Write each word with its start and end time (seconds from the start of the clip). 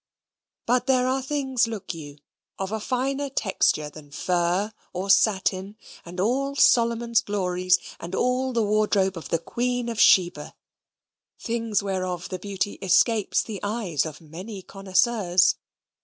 But 0.65 0.87
there 0.87 1.05
are 1.05 1.21
things, 1.21 1.67
look 1.67 1.93
you, 1.93 2.17
of 2.57 2.71
a 2.71 2.79
finer 2.79 3.29
texture 3.29 3.87
than 3.87 4.09
fur 4.09 4.73
or 4.93 5.11
satin, 5.11 5.77
and 6.03 6.19
all 6.19 6.55
Solomon's 6.55 7.21
glories, 7.21 7.77
and 7.99 8.15
all 8.15 8.51
the 8.51 8.63
wardrobe 8.63 9.15
of 9.15 9.29
the 9.29 9.37
Queen 9.37 9.89
of 9.89 10.01
Sheba 10.01 10.55
things 11.39 11.83
whereof 11.83 12.29
the 12.29 12.39
beauty 12.39 12.79
escapes 12.81 13.43
the 13.43 13.59
eyes 13.61 14.07
of 14.07 14.21
many 14.21 14.63
connoisseurs. 14.63 15.57